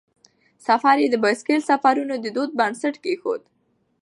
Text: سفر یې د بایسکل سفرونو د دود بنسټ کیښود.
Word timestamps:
سفر 0.67 0.95
یې 1.03 1.07
د 1.11 1.15
بایسکل 1.23 1.59
سفرونو 1.69 2.15
د 2.19 2.25
دود 2.35 2.51
بنسټ 2.59 2.95
کیښود. 3.03 3.41